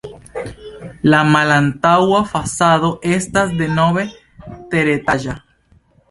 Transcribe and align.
La 1.13 1.17
malantaŭa 1.33 2.21
fasado 2.31 2.89
estas 3.17 3.53
denove 3.59 4.05
teretaĝa. 4.73 5.37